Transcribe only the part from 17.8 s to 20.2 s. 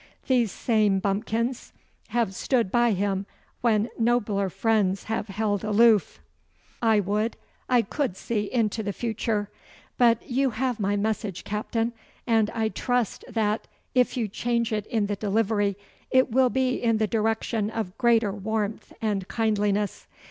greater warmth and kindliness.